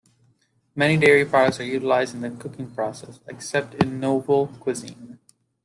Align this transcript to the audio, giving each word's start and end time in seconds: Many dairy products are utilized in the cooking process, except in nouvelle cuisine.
Many 0.73 0.97
dairy 0.97 1.25
products 1.25 1.59
are 1.59 1.63
utilized 1.63 2.15
in 2.15 2.21
the 2.21 2.31
cooking 2.31 2.71
process, 2.71 3.19
except 3.27 3.75
in 3.75 3.99
nouvelle 3.99 4.47
cuisine. 4.59 5.19